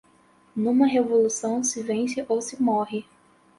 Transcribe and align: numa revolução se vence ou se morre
numa 0.55 0.87
revolução 0.87 1.63
se 1.63 1.83
vence 1.83 2.25
ou 2.27 2.41
se 2.41 2.59
morre 2.59 3.05